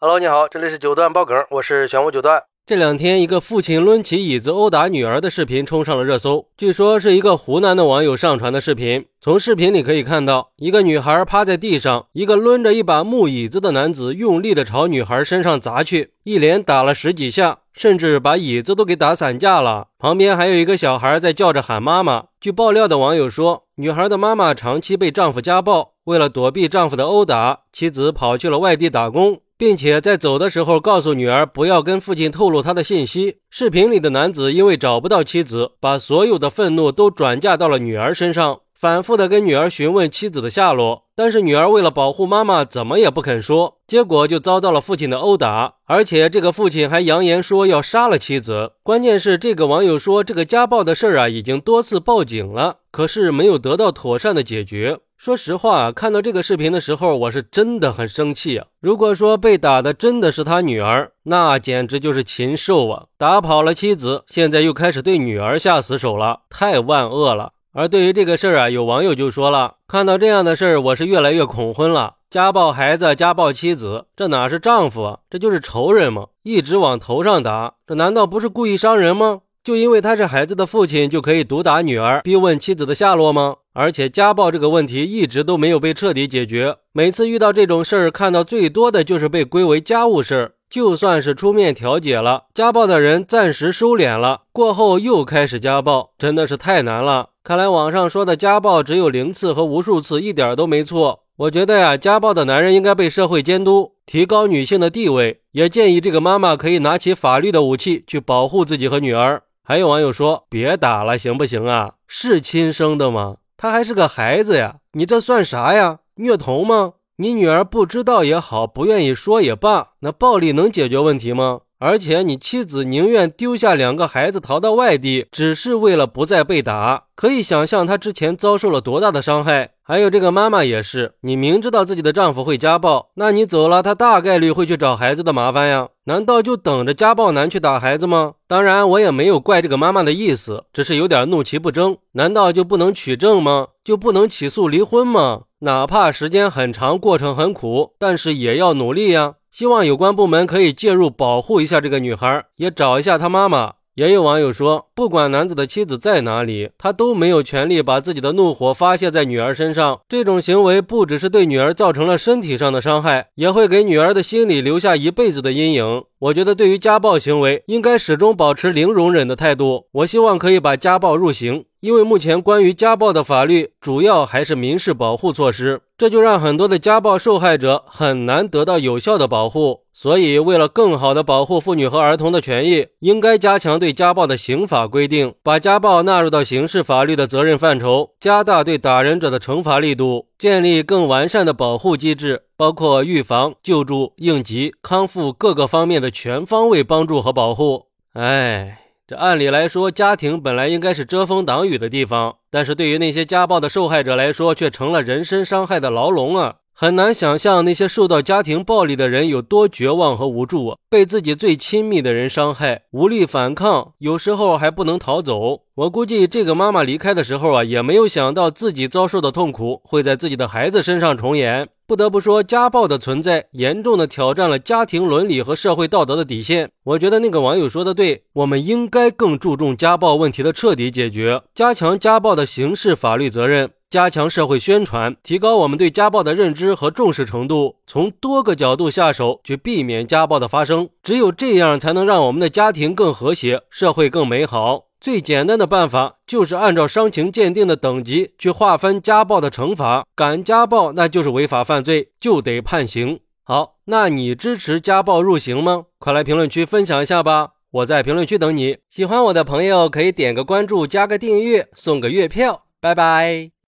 [0.00, 2.40] Hello，你好，这里是九段爆梗，我是玄武九段。
[2.64, 6.46] 这两天，一个父亲抡起椅子殴打女儿的视频冲上了热搜。
[6.56, 9.06] 据说是一个湖南的网友上传的视频。
[9.20, 19.88] 从视频里可以看到，一个女孩趴在地上，一个抡着一把木椅子的男子用力的朝女孩身上砸去，一连打了十几下，甚至把椅子都给打散架了。
[19.98, 22.26] 旁边还有一个小孩在叫着喊妈妈。
[22.40, 29.40] 据爆料的网友说，女孩的妈妈长期被丈夫家暴，为了躲避丈夫的殴打，妻子跑去了外地打工。
[29.58, 33.38] 并且在走的时候告诉女儿不要跟父亲透露他的信息。
[33.50, 41.04] 视频里的男子因为找不到妻子，把所有的愤怒都转嫁到了女儿身上，反复的跟女儿询问妻子的下落。
[41.16, 48.74] 但是女儿为了保护妈妈，怎么也不肯说，结果就遭到了父亲的殴打，而且这个父亲还扬言说要杀了妻子。
[48.84, 55.00] 关键是这个网友说，这个家暴的事儿啊，已经多次报警了，可是没有得到妥善的解决。
[55.16, 58.68] 说实话，看到这个视频的时候，我是真的很生气啊！
[58.80, 63.06] 如果说被打的真的是他女儿，那简直就是禽兽啊！
[63.18, 67.54] 打跑了妻子，现在又开始对女儿下死手了，太万恶了。
[67.72, 72.14] 而对于这个事儿啊，有网友就说了：看到这样的事儿，我是越来越恐婚了。
[72.30, 75.18] 家暴孩子，家暴妻子，这哪是丈夫？
[75.30, 76.26] 这就是仇人吗？
[76.42, 79.40] 一直往头上打，这难道不是故意伤人吗？
[79.62, 83.56] 就因为他是孩子的父亲，就可以毒打女儿，逼问妻子的下落吗？
[83.74, 86.76] 而且家暴这个问题一直都没有被彻底解决。
[86.92, 90.52] 每次遇到这种事儿，看到最多的就是被归为家务事儿。
[90.70, 97.28] 就算是出面调解了，家暴的人暂时收敛了，过后又开始家暴，真的是太难了。
[97.48, 101.20] 看来网上说的家暴只有零次和无数次，一点都没错。
[101.36, 105.40] 我觉得呀，家暴的男人应该被社会监督，提高女性的地位。
[105.52, 109.44] 也建议这个妈妈可以拿起法律的武器去保护自己和女儿。
[109.64, 111.92] 还有网友说：“别打了，行不行啊？
[112.06, 113.36] 是亲生的吗？
[113.56, 116.00] 他还是个孩子呀，你这算啥呀？
[116.16, 116.92] 虐童吗？
[117.16, 127.04] 你女儿不知道也好，不愿意说也罢，那暴力能解决问题吗？”而且你妻子宁愿丢下两个孩子逃到外地，只是为了不再被打。
[127.14, 129.70] 可以想象她之前遭受了多大的伤害。
[129.82, 135.88] 还有这个妈妈也是，你明知道自己的丈夫会家暴，那你走了，他大概率会去找孩子的麻烦呀。
[136.04, 138.34] 难道就等着家暴男去打孩子吗？
[138.46, 141.96] 当然，我也没有怪这个妈妈的意思，只是有点怒其不争。
[142.12, 143.68] 难道就不能取证吗？
[143.82, 145.44] 就不能起诉离婚吗？
[145.60, 149.36] 哪怕时间很长，过程很苦，但是也要努力呀。
[149.50, 153.74] 希望有关部门可以介入保护一下这个女孩，也找一下她妈妈。
[153.94, 160.02] 也有网友说，不管男子的妻子在哪里，他都没有权利把自己的怒火发泄在女儿身上。
[160.08, 166.04] 这种行为不只是对女儿造成了身体上的伤害，也会给女儿的心里留下一辈子的阴影。
[166.20, 169.86] 我觉得，对于家暴行为，应该始终保持零容忍的态度。
[169.90, 171.64] 我希望可以把家暴入刑。
[171.80, 179.82] 因为目前关于家暴的法律主要还是民事保护措施，这就让很多的家暴受害者很难得到有效的保护。
[179.92, 197.86] 所以，为了更好的保护妇女和儿童的权益，应该加强对家暴的刑法规定，把家暴纳入到刑事法律的责任范畴，加大对打人者的惩罚力度，建立更完善的保护机制，包括预防、救助、应急、康复各个方面的全方位帮助和保护。
[198.14, 198.87] 哎。
[199.08, 206.56] 这按理来说，家庭本来应该是遮风挡雨的地方，但是对于那些家暴的受害者来说，却成了人身伤害的牢笼啊！
[206.80, 210.76] 很难想象那些受到家庭暴力的人有多绝望和无助！
[210.88, 215.62] 被自己最亲密的人伤害，无力反抗，有时候还不能逃走。
[215.74, 221.68] 我估计这个妈妈离开的时候啊，也没有想到自己遭受的痛苦会在自己的孩子身上重演。
[221.84, 226.70] 不得不说，家暴的存在严重的挑战了家庭伦理和社会道德的底线。
[226.84, 240.90] 我觉得那个网友说的对，我们应该更注重家暴问题的彻底解决，加强家暴的刑事法律责任，加强社会宣传，提高我们对家暴的认知和重视程度，从多个角度下手去避免家暴的发生。
[241.02, 244.84] 只有这样，才能让我们的家庭更和谐，社会更美好。
[245.00, 253.20] 最简单的办法就是按照伤情鉴定的等级去划分家暴的惩罚，敢家暴那就是违法犯罪，就得判刑。
[253.42, 255.84] 好，那你支持家暴入刑吗？
[255.98, 258.78] 快来评论区分享一下吧，我在评论区等你。
[258.90, 262.64] 喜欢我的朋友可以点个关注，加个订阅，送个月票。
[262.80, 263.57] 拜拜。